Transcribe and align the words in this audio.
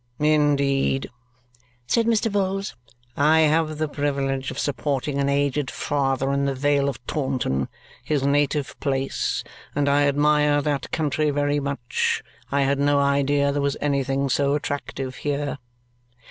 "Indeed?" 0.17 1.11
said 1.85 2.07
Mr. 2.07 2.31
Vholes. 2.31 2.73
"I 3.15 3.41
have 3.41 3.77
the 3.77 3.87
privilege 3.87 4.49
of 4.49 4.57
supporting 4.57 5.19
an 5.19 5.29
aged 5.29 5.69
father 5.69 6.31
in 6.33 6.45
the 6.45 6.55
Vale 6.55 6.89
of 6.89 7.05
Taunton 7.05 7.69
his 8.03 8.23
native 8.23 8.75
place 8.79 9.43
and 9.75 9.87
I 9.87 10.07
admire 10.07 10.59
that 10.63 10.89
country 10.89 11.29
very 11.29 11.59
much. 11.59 12.23
I 12.51 12.61
had 12.63 12.79
no 12.79 12.99
idea 12.99 13.51
there 13.51 13.61
was 13.61 13.77
anything 13.79 14.27
so 14.27 14.55
attractive 14.55 15.17
here." 15.17 15.59